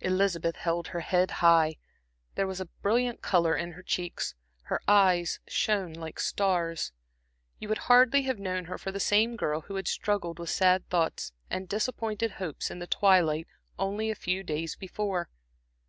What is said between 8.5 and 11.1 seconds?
her for the same girl who had struggled with sad